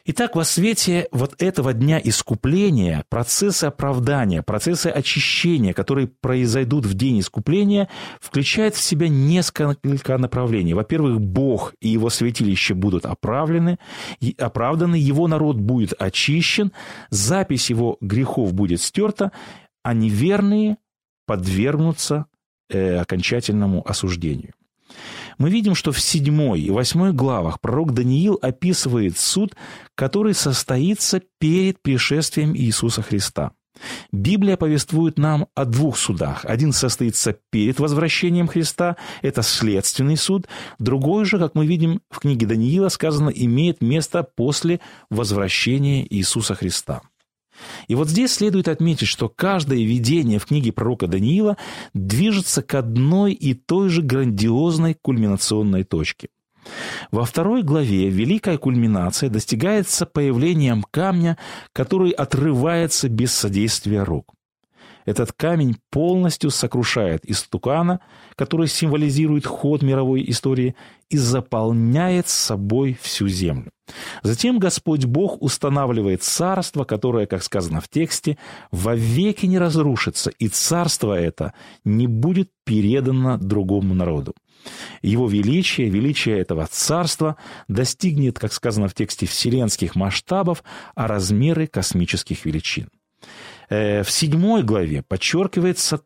Итак, 0.07 0.35
во 0.35 0.43
свете 0.43 1.07
вот 1.11 1.41
этого 1.41 1.73
дня 1.73 1.99
искупления, 2.03 3.03
процессы 3.09 3.63
оправдания, 3.65 4.43
процессы 4.43 4.85
очищения, 4.85 5.73
которые 5.73 6.05
произойдут 6.07 6.85
в 6.85 6.93
день 6.93 7.21
искупления, 7.21 7.89
включают 8.21 8.75
в 8.75 8.81
себя 8.81 9.07
несколько 9.09 10.15
направлений. 10.19 10.75
Во-первых, 10.75 11.19
Бог 11.19 11.73
и 11.79 11.89
его 11.89 12.11
святилище 12.11 12.75
будут 12.75 13.07
оправлены, 13.07 13.79
и 14.19 14.35
оправданы, 14.37 14.93
его 14.93 15.27
народ 15.27 15.57
будет 15.57 15.95
очищен, 15.97 16.71
запись 17.09 17.71
его 17.71 17.97
грехов 17.99 18.53
будет 18.53 18.81
стерта, 18.81 19.31
а 19.81 19.95
неверные 19.95 20.77
подвергнутся 21.25 22.27
э, 22.69 22.97
окончательному 22.97 23.81
осуждению 23.89 24.53
мы 25.37 25.49
видим, 25.49 25.75
что 25.75 25.91
в 25.91 25.99
седьмой 25.99 26.61
и 26.61 26.69
восьмой 26.69 27.13
главах 27.13 27.59
пророк 27.61 27.93
Даниил 27.93 28.39
описывает 28.41 29.17
суд, 29.17 29.55
который 29.95 30.33
состоится 30.33 31.21
перед 31.39 31.81
пришествием 31.81 32.55
Иисуса 32.55 33.01
Христа. 33.01 33.51
Библия 34.11 34.57
повествует 34.57 35.17
нам 35.17 35.47
о 35.53 35.65
двух 35.65 35.97
судах. 35.97 36.45
Один 36.45 36.71
состоится 36.71 37.37
перед 37.51 37.79
возвращением 37.79 38.47
Христа, 38.47 38.95
это 39.21 39.41
следственный 39.41 40.17
суд. 40.17 40.47
Другой 40.79 41.25
же, 41.25 41.37
как 41.39 41.55
мы 41.55 41.65
видим 41.65 42.01
в 42.09 42.19
книге 42.19 42.47
Даниила, 42.47 42.89
сказано, 42.89 43.29
имеет 43.29 43.81
место 43.81 44.23
после 44.23 44.79
возвращения 45.09 46.05
Иисуса 46.09 46.55
Христа. 46.55 47.01
И 47.87 47.95
вот 47.95 48.09
здесь 48.09 48.33
следует 48.33 48.67
отметить, 48.67 49.07
что 49.07 49.29
каждое 49.29 49.79
видение 49.79 50.39
в 50.39 50.45
книге 50.45 50.71
пророка 50.71 51.07
Даниила 51.07 51.57
движется 51.93 52.61
к 52.61 52.73
одной 52.75 53.33
и 53.33 53.53
той 53.53 53.89
же 53.89 54.01
грандиозной 54.01 54.95
кульминационной 54.95 55.83
точке. 55.83 56.29
Во 57.11 57.25
второй 57.25 57.61
главе 57.63 58.09
великая 58.09 58.57
кульминация 58.57 59.29
достигается 59.29 60.05
появлением 60.05 60.83
камня, 60.89 61.37
который 61.73 62.11
отрывается 62.11 63.07
без 63.09 63.33
содействия 63.33 64.03
рук. 64.03 64.34
Этот 65.05 65.31
камень 65.33 65.77
полностью 65.91 66.49
сокрушает 66.49 67.25
истукана, 67.25 67.99
который 68.35 68.67
символизирует 68.67 69.45
ход 69.45 69.81
мировой 69.83 70.25
истории, 70.27 70.75
и 71.09 71.17
заполняет 71.17 72.27
собой 72.27 72.97
всю 72.99 73.27
землю. 73.27 73.71
Затем 74.23 74.57
Господь 74.57 75.05
Бог 75.05 75.41
устанавливает 75.41 76.23
царство, 76.23 76.83
которое, 76.83 77.27
как 77.27 77.43
сказано 77.43 77.79
в 77.79 77.87
тексте, 77.87 78.39
вовеки 78.71 79.45
не 79.45 79.59
разрушится, 79.59 80.31
и 80.31 80.47
царство 80.47 81.13
это 81.13 81.53
не 81.83 82.07
будет 82.07 82.49
передано 82.65 83.37
другому 83.37 83.93
народу. 83.93 84.33
Его 85.03 85.27
величие, 85.27 85.89
величие 85.89 86.39
этого 86.39 86.65
царства 86.65 87.37
достигнет, 87.67 88.39
как 88.39 88.51
сказано 88.51 88.87
в 88.87 88.95
тексте, 88.95 89.27
вселенских 89.27 89.95
масштабов, 89.95 90.63
а 90.95 91.07
размеры 91.07 91.67
космических 91.67 92.45
величин. 92.45 92.89
Э, 93.69 94.03
в 94.03 94.11
седьмой 94.11 94.63
главе 94.63 95.03
подчеркивается, 95.03 96.01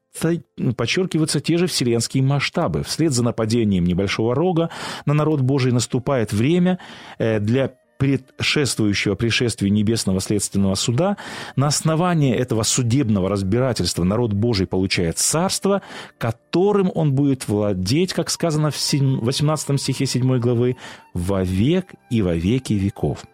подчеркиваются 0.76 1.40
те 1.40 1.58
же 1.58 1.68
вселенские 1.68 2.24
масштабы. 2.24 2.84
Вслед 2.84 3.12
за 3.12 3.24
нападением 3.24 3.86
небольшого 3.86 4.36
рога 4.36 4.70
на 5.06 5.14
народ 5.14 5.42
Божий 5.42 5.72
наступает 5.72 6.34
время 6.34 6.80
э, 7.18 7.40
для 7.40 7.74
предшествующего 8.00 9.16
пришествию 9.16 9.74
небесного 9.74 10.22
следственного 10.22 10.76
суда, 10.76 11.18
на 11.58 11.68
основании 11.68 12.34
этого 12.34 12.64
судебного 12.64 13.28
разбирательства 13.28 14.06
народ 14.06 14.32
Божий 14.32 14.68
получает 14.68 15.18
царство, 15.18 15.82
которым 16.18 16.92
он 16.96 17.14
будет 17.14 17.50
владеть, 17.50 18.14
как 18.14 18.30
сказано 18.30 18.72
в 18.72 18.76
18 18.94 19.82
стихе 19.82 20.06
7 20.06 20.40
главы, 20.40 20.78
во 21.14 21.44
век 21.44 21.94
и 22.10 22.22
во 22.22 22.36
веки 22.36 22.72
веков. 22.72 23.26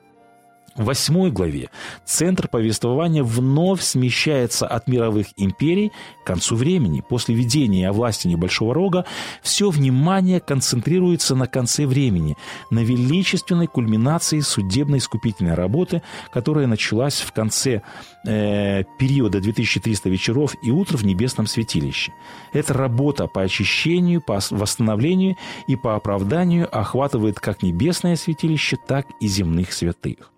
В 0.75 0.83
восьмой 0.83 1.31
главе 1.31 1.69
центр 2.03 2.49
повествования 2.49 3.23
вновь 3.23 3.81
смещается 3.81 4.67
от 4.67 4.89
мировых 4.89 5.27
империй 5.37 5.93
к 6.21 6.27
концу 6.27 6.57
времени. 6.57 7.01
После 7.07 7.33
видения 7.33 7.87
о 7.87 7.93
власти 7.93 8.27
Небольшого 8.27 8.73
Рога 8.73 9.05
все 9.41 9.69
внимание 9.69 10.41
концентрируется 10.41 11.33
на 11.33 11.47
конце 11.47 11.85
времени, 11.85 12.35
на 12.71 12.79
величественной 12.79 13.67
кульминации 13.67 14.41
судебной 14.41 14.97
искупительной 14.97 15.53
работы, 15.53 16.01
которая 16.33 16.67
началась 16.67 17.21
в 17.21 17.31
конце 17.31 17.81
э, 18.27 18.83
периода 18.99 19.39
2300 19.39 20.09
вечеров 20.09 20.55
и 20.61 20.71
утр 20.71 20.97
в 20.97 21.05
небесном 21.05 21.47
святилище. 21.47 22.11
Эта 22.51 22.73
работа 22.73 23.27
по 23.27 23.43
очищению, 23.43 24.21
по 24.21 24.41
восстановлению 24.51 25.37
и 25.67 25.77
по 25.77 25.95
оправданию 25.95 26.67
охватывает 26.77 27.39
как 27.39 27.63
небесное 27.63 28.17
святилище, 28.17 28.75
так 28.75 29.07
и 29.21 29.27
земных 29.27 29.71
святых. 29.71 30.34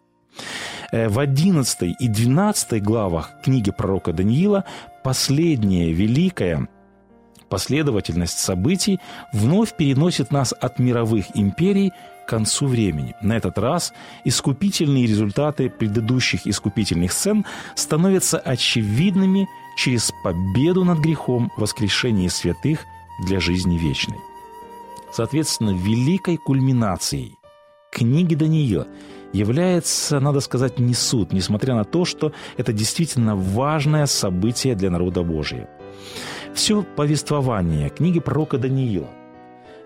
Э, 0.92 1.10
в 1.10 1.20
11 1.20 1.96
и 2.00 2.08
12 2.08 2.82
главах 2.82 3.32
книги 3.44 3.72
пророка 3.72 4.14
Даниила 4.14 4.64
последняя 5.04 5.92
великая 5.92 6.68
последовательность 7.50 8.40
событий 8.40 9.00
вновь 9.34 9.76
переносит 9.76 10.32
нас 10.32 10.54
от 10.60 10.80
мировых 10.80 11.26
империй 11.34 11.92
к 12.26 12.30
концу 12.30 12.68
времени. 12.68 13.16
На 13.22 13.38
этот 13.38 13.58
раз 13.58 13.94
искупительные 14.26 15.08
результаты 15.08 15.70
предыдущих 15.70 16.46
искупительных 16.46 17.14
сцен 17.14 17.46
становятся 17.76 18.38
очевидными 18.38 19.48
через 19.78 20.12
победу 20.24 20.84
над 20.84 21.00
грехом, 21.00 21.52
воскрешение 21.56 22.30
святых 22.30 22.80
для 23.26 23.40
жизни 23.40 23.78
вечной. 23.78 24.18
Соответственно, 25.14 25.70
великой 25.70 26.36
кульминацией 26.36 27.38
книги 27.92 28.36
Даниила– 28.36 28.88
является, 29.34 30.20
надо 30.20 30.40
сказать, 30.40 30.80
не 30.80 30.94
суд, 30.94 31.34
несмотря 31.34 31.76
на 31.76 31.84
то, 31.84 32.06
что 32.06 32.32
это 32.58 32.74
действительно 32.74 33.36
важное 33.36 34.06
событие 34.06 34.76
для 34.76 34.90
народа 34.90 35.24
Божия. 35.24 35.70
Все 36.54 36.84
повествование 36.84 37.90
книги 37.90 38.20
пророка 38.20 38.58
Даниила 38.58 39.10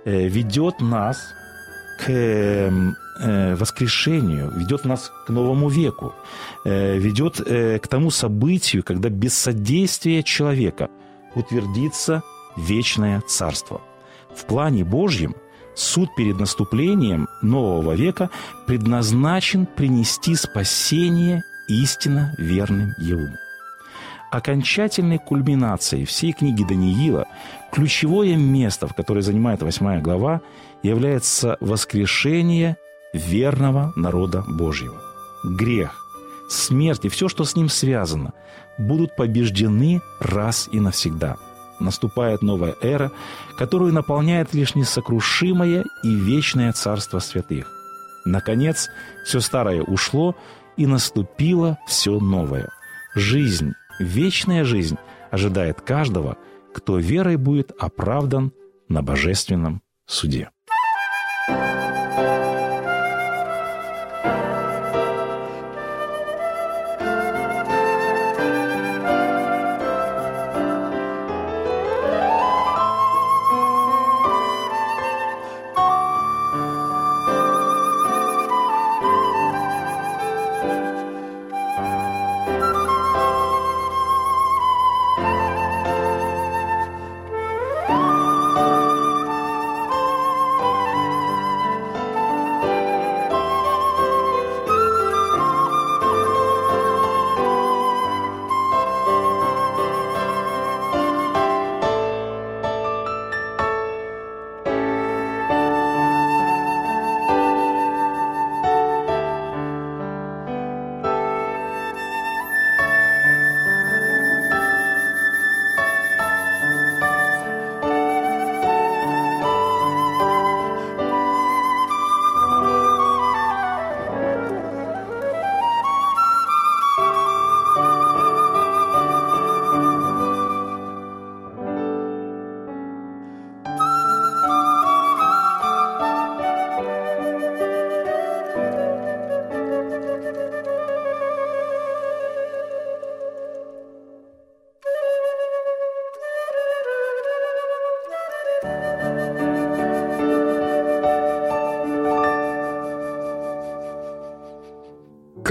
э, 0.06 0.28
ведет 0.28 0.80
нас 0.80 1.18
к 2.00 2.10
эм, 2.10 2.96
э, 3.20 3.56
воскрешению, 3.56 4.52
ведет 4.58 4.86
нас 4.86 5.12
к 5.28 5.30
новому 5.30 5.70
веку, 5.70 6.14
э, 6.66 6.98
ведет 6.98 7.42
к 7.42 7.88
тому 7.88 8.12
событию, 8.12 8.84
когда 8.84 9.10
без 9.10 9.38
содействия 9.38 10.24
человека 10.24 10.90
утвердится 11.36 12.24
вечное 12.56 13.22
царство. 13.22 13.82
В 14.36 14.46
плане 14.46 14.84
Божьем– 14.84 15.36
суд 15.76 16.14
перед 16.16 16.40
наступлением 16.40 17.28
нового 17.42 17.94
века 17.94 18.30
предназначен 18.68 19.66
принести 19.66 20.36
спасение 20.36 21.44
истинно 21.68 22.34
верным 22.38 22.94
Ему. 22.98 23.36
Окончательной 24.32 25.18
кульминацией 25.18 26.06
всей 26.06 26.32
книги 26.32 26.64
Даниила, 26.64 27.26
ключевое 27.72 28.38
место, 28.38 28.88
в 28.88 28.94
которое 28.94 29.22
занимает 29.22 29.62
восьмая 29.62 30.02
глава, 30.02 30.42
является 30.84 31.58
воскрешение 31.60 32.78
верного 33.14 33.92
народа 33.98 34.44
Божьего. 34.48 35.02
Грех, 35.44 36.06
смерть 36.50 37.04
и 37.04 37.10
все, 37.10 37.28
что 37.28 37.44
с 37.44 37.56
ним 37.58 37.68
связано, 37.68 38.34
будут 38.78 39.16
побеждены 39.18 40.02
раз 40.20 40.70
и 40.72 40.80
навсегда– 40.80 41.38
наступает 41.82 42.42
новая 42.42 42.76
эра, 42.82 43.12
которую 43.58 43.94
наполняет 43.94 44.54
лишь 44.54 44.76
несокрушимое 44.76 45.86
и 46.04 46.16
вечное 46.16 46.72
царство 46.72 47.20
святых. 47.20 47.72
Наконец, 48.26 48.90
все 49.26 49.40
старое 49.40 49.82
ушло, 49.82 50.36
и 50.78 50.88
наступило 50.88 51.78
все 51.88 52.20
новое. 52.20 52.70
Жизнь, 53.14 53.74
вечная 54.00 54.64
жизнь 54.64 54.98
ожидает 55.30 55.82
каждого, 55.82 56.38
кто 56.74 56.98
верой 56.98 57.36
будет 57.36 57.72
оправдан 57.78 58.54
на 58.88 59.02
божественном 59.02 59.82
суде. 60.06 60.50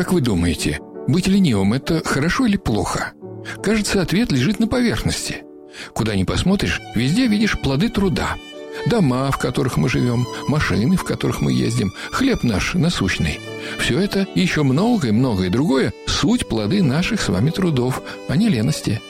Как 0.01 0.15
вы 0.15 0.23
думаете, 0.23 0.81
быть 1.09 1.27
ленивым– 1.27 1.73
это 1.75 2.03
хорошо 2.03 2.47
или 2.47 2.57
плохо? 2.57 3.13
Кажется, 3.63 4.01
ответ 4.01 4.33
лежит 4.33 4.59
на 4.59 4.67
поверхности. 4.67 5.43
Куда 5.93 6.17
ни 6.17 6.25
посмотришь, 6.25 6.81
везде 6.95 7.27
видишь 7.27 7.61
плоды 7.61 7.91
труда. 7.91 8.37
Дома, 8.87 9.31
в 9.31 9.37
которых 9.37 9.77
мы 9.77 9.91
живем, 9.91 10.27
машины, 10.49 10.97
в 10.97 11.05
которых 11.05 11.43
мы 11.43 11.53
ездим, 11.53 11.93
хлеб 12.13 12.45
наш 12.45 12.73
насущный. 12.73 13.41
Все 13.79 14.01
это 14.01 14.27
и 14.35 14.41
еще 14.41 14.63
многое-многое 14.63 15.51
другое– 15.51 15.93
суть 16.07 16.49
плоды 16.49 16.83
наших 16.83 17.21
с 17.21 17.29
вами 17.29 17.51
трудов, 17.51 18.01
а 18.27 18.37
не 18.37 18.49
лености. 18.49 19.03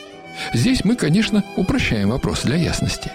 Здесь 0.54 0.84
мы, 0.84 0.96
конечно, 0.96 1.44
упрощаем 1.54 2.10
вопрос 2.10 2.42
для 2.42 2.56
ясности. 2.56 3.12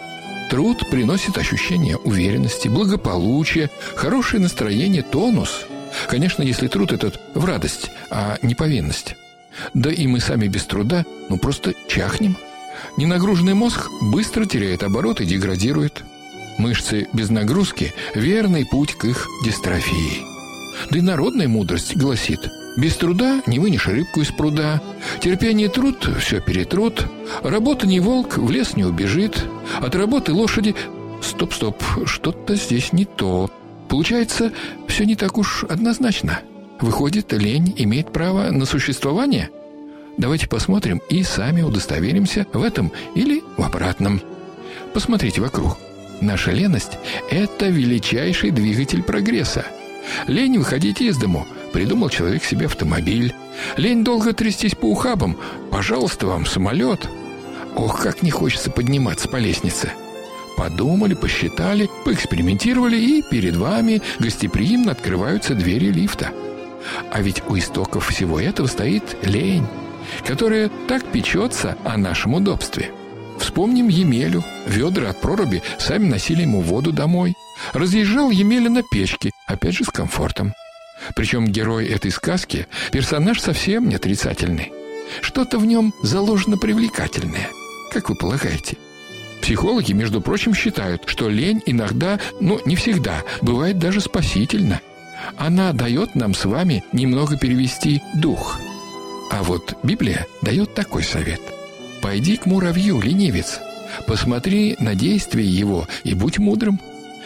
Труд 0.50 0.90
приносит 0.90 1.38
ощущение 1.38 1.98
уверенности, 1.98 2.70
благополучия, 2.70 3.70
хорошее 3.96 4.42
настроение, 4.42 5.02
тонус– 5.02 5.66
Конечно, 6.08 6.44
если 6.44 6.68
труд 6.68 6.92
этот 6.92 7.20
в 7.34 7.46
радость, 7.46 7.92
а 8.10 8.38
не 8.42 8.56
повинность. 8.56 9.16
Да 9.74 9.92
и 9.92 10.06
мы 10.08 10.20
сами 10.20 10.48
без 10.48 10.66
труда, 10.66 11.06
ну 11.30 11.38
просто 11.38 11.74
чахнем. 11.88 12.38
Ненагруженный 12.98 13.54
мозг 13.54 13.90
быстро 14.02 14.46
теряет 14.46 14.84
оборот 14.84 15.22
и 15.22 15.26
деградирует. 15.26 16.04
Мышцы 16.58 17.08
без 17.14 17.30
нагрузки– 17.30 17.94
верный 18.16 18.66
путь 18.66 18.94
к 18.96 19.06
их 19.06 19.28
дистрофии. 19.44 20.24
Да 20.90 20.98
и 20.98 21.02
народная 21.02 21.48
мудрость 21.48 21.96
гласит– 21.96 22.40
без 22.76 22.98
труда 22.98 23.42
не 23.48 23.60
вынешь 23.60 23.88
рыбку 23.88 24.22
из 24.22 24.32
пруда. 24.32 24.82
Терпение 25.22 25.70
труд– 25.70 26.10
все 26.20 26.42
перетрут. 26.42 27.06
Работа 27.42 27.88
не 27.88 28.02
волк, 28.02 28.38
в 28.38 28.52
лес 28.52 28.76
не 28.76 28.84
убежит. 28.84 29.46
От 29.80 29.96
работы 29.96 30.34
лошади... 30.34 30.76
Стоп-стоп, 31.22 31.82
что-то 32.06 32.56
здесь 32.56 32.94
не 32.94 33.06
то. 33.06 33.50
Получается, 33.90 34.52
все 34.88 35.06
не 35.06 35.16
так 35.16 35.38
уж 35.38 35.64
однозначно. 35.64 36.40
Выходит, 36.80 37.32
лень 37.34 37.74
имеет 37.78 38.12
право 38.12 38.52
на 38.52 38.66
существование? 38.66 39.50
Давайте 40.18 40.48
посмотрим 40.48 41.02
и 41.10 41.24
сами 41.24 41.62
удостоверимся 41.62 42.46
в 42.54 42.64
этом 42.64 42.92
или 43.16 43.44
в 43.58 43.64
обратном. 43.64 44.22
Посмотрите 44.94 45.42
вокруг. 45.42 45.78
Наша 46.22 46.52
леность– 46.52 46.98
это 47.30 47.68
величайший 47.68 48.52
двигатель 48.52 49.04
прогресса. 49.04 49.66
Лень 50.28 50.58
выходить 50.58 51.02
из 51.02 51.18
дому 51.18 51.46
придумал 51.74 52.10
человек 52.10 52.44
себе 52.44 52.68
автомобиль. 52.68 53.34
Лень 53.76 54.04
долго 54.04 54.34
трястись 54.34 54.76
по 54.76 54.86
ухабам. 54.86 55.38
Пожалуйста, 55.72 56.28
вам 56.28 56.46
самолет. 56.46 57.10
Ох, 57.76 58.02
как 58.02 58.22
не 58.22 58.32
хочется 58.32 58.72
подниматься 58.72 59.28
по 59.28 59.36
лестнице. 59.36 59.92
Подумали, 60.58 61.14
посчитали, 61.14 61.90
поэкспериментировали, 62.06 62.98
и 62.98 63.24
перед 63.30 63.56
вами 63.56 64.02
гостеприимно 64.20 64.92
открываются 64.92 65.54
двери 65.54 65.92
лифта. 65.92 66.32
А 67.12 67.22
ведь 67.22 67.44
у 67.48 67.58
истоков 67.58 68.08
всего 68.08 68.40
этого 68.40 68.68
стоит 68.68 69.18
лень, 69.24 69.68
которая 70.26 70.70
так 70.88 71.06
печется 71.12 71.78
о 71.84 71.98
нашем 71.98 72.36
удобстве. 72.36 72.92
Вспомним 73.40 73.90
Емелю. 73.90 74.44
Ведра 74.66 75.10
от 75.10 75.20
проруби 75.20 75.62
сами 75.78 76.08
носили 76.08 76.44
ему 76.44 76.62
воду 76.62 76.92
домой. 76.92 77.34
Разъезжал 77.74 78.30
Емеля 78.32 78.70
на 78.70 78.82
печке, 78.84 79.32
опять 79.48 79.76
же 79.76 79.84
с 79.84 79.90
комфортом. 79.90 80.54
Причем 81.16 81.48
герой 81.48 81.88
этой 81.88 82.12
сказки– 82.12 82.68
персонаж 82.92 83.42
совсем 83.42 83.90
не 83.90 83.96
отрицательный. 83.96 84.72
Что-то 85.22 85.60
в 85.60 85.66
нем 85.66 85.94
заложено 86.02 86.58
привлекательное. 86.58 87.50
Как 87.92 88.10
вы 88.10 88.16
полагаете? 88.16 88.78
Психологи, 89.46 89.94
между 89.94 90.22
прочим, 90.22 90.56
считают, 90.56 91.04
что 91.06 91.30
лень 91.30 91.62
иногда, 91.68 92.20
ну, 92.40 92.60
не 92.66 92.76
всегда, 92.76 93.22
бывает 93.44 93.78
даже 93.78 94.02
спасительна. 94.02 94.82
Она 95.38 95.72
дает 95.72 96.16
нам 96.16 96.34
с 96.34 96.46
вами 96.46 96.84
немного 96.92 97.38
перевести 97.38 98.02
дух. 98.16 98.60
А 99.32 99.44
вот 99.44 99.78
Библия 99.84 100.26
дает 100.42 100.74
такой 100.74 101.04
совет. 101.04 101.40
«Пойди 102.02 102.38
к 102.38 102.48
муравью, 102.48 103.00
ленивец, 103.00 103.60
посмотри 104.08 104.78
на 104.80 104.96
действия 104.96 105.46
его 105.46 105.88
и 106.04 106.16
будь 106.16 106.40
мудрым». 106.40 106.80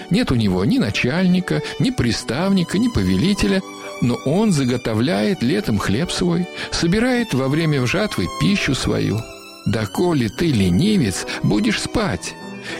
Нет 0.09 0.29
у 0.33 0.35
него 0.35 0.65
ни 0.65 0.77
начальника, 0.77 1.61
ни 1.79 1.89
приставника, 1.89 2.77
ни 2.77 2.89
повелителя, 2.89 3.61
но 4.01 4.15
он 4.25 4.51
заготовляет 4.51 5.41
летом 5.41 5.77
хлеб 5.77 6.11
свой, 6.11 6.47
собирает 6.71 7.33
во 7.33 7.47
время 7.47 7.85
жатвы 7.85 8.27
пищу 8.41 8.75
свою. 8.75 9.21
Да 9.65 9.85
коли 9.85 10.27
ты, 10.27 10.47
ленивец, 10.47 11.25
будешь 11.43 11.81
спать, 11.81 12.33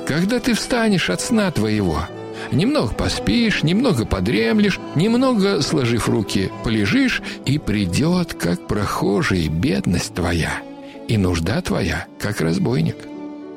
когда 0.07 0.39
ты 0.39 0.53
встанешь 0.53 1.09
от 1.09 1.21
сна 1.21 1.51
твоего, 1.51 2.01
немного 2.51 2.93
поспишь, 2.93 3.63
немного 3.63 4.05
подремлешь, 4.05 4.79
немного, 4.95 5.61
сложив 5.61 6.09
руки, 6.09 6.51
полежишь, 6.63 7.21
и 7.45 7.57
придет, 7.57 8.33
как 8.33 8.67
прохожий, 8.67 9.47
бедность 9.47 10.13
твоя, 10.13 10.61
и 11.07 11.17
нужда 11.17 11.61
твоя, 11.61 12.07
как 12.19 12.41
разбойник. 12.41 12.97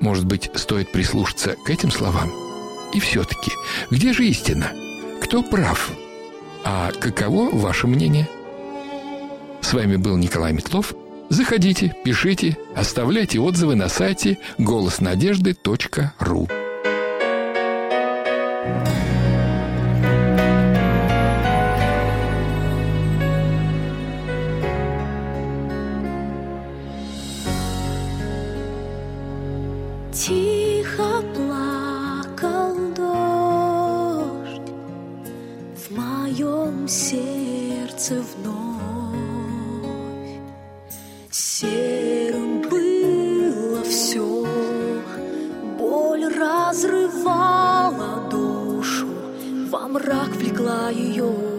Может 0.01 0.27
быть, 0.27 0.51
стоит 0.55 0.91
прислушаться 0.91 1.55
к 1.65 1.71
этим 1.71 1.91
словам? 1.91 2.31
И 2.93 3.01
все-таки, 3.01 3.53
где 3.91 4.13
же 4.13 4.27
истина? 4.27 4.73
Кто 5.23 5.43
прав? 5.43 5.93
А 6.65 6.91
каково 7.01 7.51
ваше 7.51 7.87
мнение? 7.87 8.29
С 9.61 9.73
вами 9.73 9.97
был 9.97 10.17
Николай 10.17 10.53
Метлов. 10.53 10.93
Заходите, 11.33 11.95
пишите, 12.05 12.59
оставляйте 12.77 13.41
отзывы 13.41 13.75
на 13.75 13.89
сайте 13.89 14.37
голоснадежды.ру. 14.59 16.62
разрывала 46.73 48.31
душу, 48.31 49.07
во 49.71 49.89
мрак 49.89 50.29
влекла 50.29 50.89
ее 50.89 51.52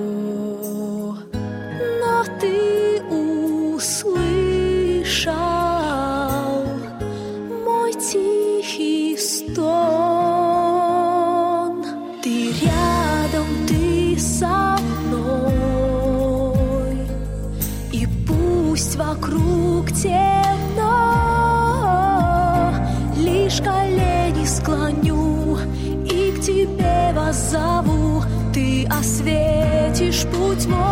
осветишь 30.23 30.27
путь 30.31 30.67
мой 30.67 30.92